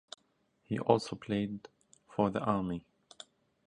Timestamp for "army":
2.39-2.83